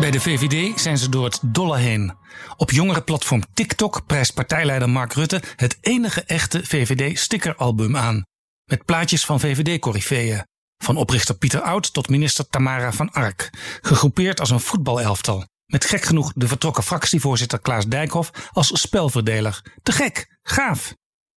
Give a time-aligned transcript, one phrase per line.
[0.00, 2.16] Bij de VVD zijn ze door het dolle heen.
[2.56, 8.22] Op jongerenplatform TikTok prijst partijleider Mark Rutte het enige echte VVD-stickeralbum aan.
[8.64, 10.46] Met plaatjes van VVD-corifeeën.
[10.84, 13.50] Van oprichter Pieter Oud tot minister Tamara van Ark.
[13.80, 15.46] Gegroepeerd als een voetbalelftal.
[15.66, 19.62] Met gek genoeg de vertrokken fractievoorzitter Klaas Dijkhoff als spelverdeler.
[19.82, 20.94] Te gek, gaaf.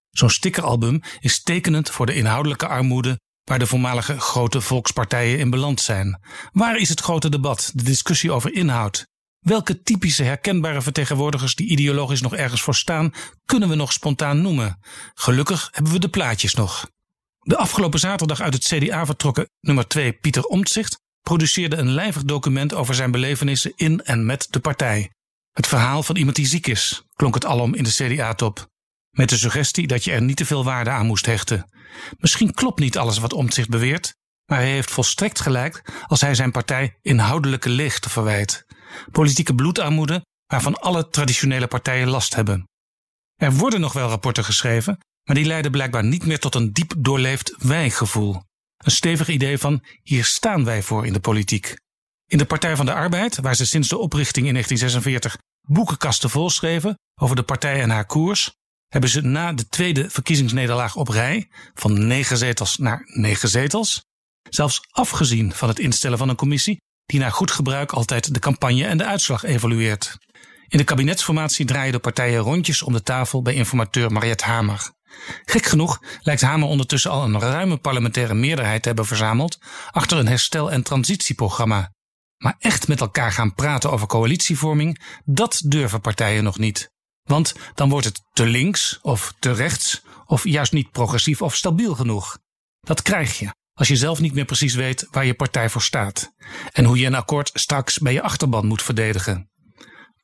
[0.09, 3.20] Zo'n stickeralbum is tekenend voor de inhoudelijke armoede
[3.52, 6.20] waar de voormalige grote volkspartijen in beland zijn.
[6.52, 9.08] Waar is het grote debat, de discussie over inhoud?
[9.40, 13.14] Welke typische herkenbare vertegenwoordigers die ideologisch nog ergens voor staan,
[13.45, 14.80] kunnen we nog spontaan noemen?
[15.14, 16.90] Gelukkig hebben we de plaatjes nog.
[17.40, 22.73] De afgelopen zaterdag uit het CDA vertrokken nummer 2 Pieter Omtzigt produceerde een lijvig document
[22.73, 25.12] over zijn belevenissen in en met de partij.
[25.52, 28.70] Het verhaal van iemand die ziek is, klonk het alom in de CDA-top.
[29.12, 31.70] Met de suggestie dat je er niet te veel waarde aan moest hechten.
[32.17, 36.52] Misschien klopt niet alles wat Omtzigt beweert, maar hij heeft volstrekt gelijk als hij zijn
[36.52, 38.66] partij inhoudelijke leegte verwijt.
[39.12, 42.70] Politieke bloedarmoede waarvan alle traditionele partijen last hebben.
[43.36, 46.94] Er worden nog wel rapporten geschreven, maar die leiden blijkbaar niet meer tot een diep
[46.98, 48.44] doorleefd wijgevoel.
[48.78, 51.75] Een stevig idee van hier staan wij voor in de politiek.
[52.25, 55.38] In de Partij van de Arbeid, waar ze sinds de oprichting in 1946
[55.68, 58.52] boekenkasten volschreven over de partij en haar koers,
[58.92, 64.06] hebben ze na de tweede verkiezingsnederlaag op rij, van negen zetels naar negen zetels,
[64.50, 68.86] zelfs afgezien van het instellen van een commissie die naar goed gebruik altijd de campagne
[68.86, 70.17] en de uitslag evalueert.
[70.67, 74.92] In de kabinetsformatie draaien de partijen rondjes om de tafel bij informateur Mariette Hamer.
[75.45, 79.58] Gek genoeg lijkt Hamer ondertussen al een ruime parlementaire meerderheid te hebben verzameld
[79.92, 81.91] achter een herstel- en transitieprogramma.
[82.38, 86.91] Maar echt met elkaar gaan praten over coalitievorming, dat durven partijen nog niet.
[87.24, 91.96] Want dan wordt het te links of te rechts of juist niet progressief of stabiel
[91.96, 92.38] genoeg.
[92.80, 96.32] Dat krijg je als je zelf niet meer precies weet waar je partij voor staat
[96.72, 99.50] en hoe je een akkoord straks bij je achterban moet verdedigen.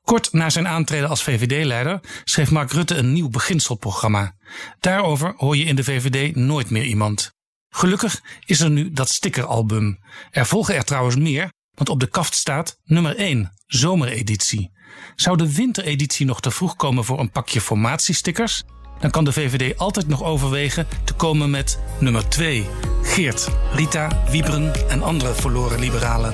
[0.02, 4.36] Kort na zijn aantreden als VVD-leider schreef Mark Rutte een nieuw beginselprogramma.
[4.80, 7.32] Daarover hoor je in de VVD nooit meer iemand.
[7.70, 10.00] Gelukkig is er nu dat stickeralbum.
[10.30, 14.72] Er volgen er trouwens meer, want op de kaft staat nummer 1, zomereditie.
[15.16, 18.64] Zou de wintereditie nog te vroeg komen voor een pakje formatiestickers?
[19.00, 22.66] Dan kan de VVD altijd nog overwegen te komen met nummer 2,
[23.02, 26.34] Geert, Rita, Wiebren en andere verloren liberalen.